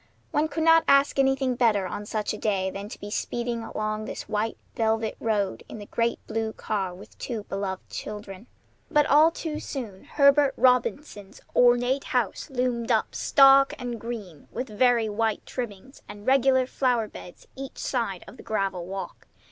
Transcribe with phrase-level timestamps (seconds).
[0.31, 4.05] One could not ask anything better on such a day than to be speeding along
[4.05, 8.47] this white velvet road in the great blue car with two beloved children.
[8.89, 15.07] But all too soon Herbert Robinson's ornate house loomed up, stark and green, with very
[15.07, 19.27] white trimmings, and regular flower beds each side of the gravel walk.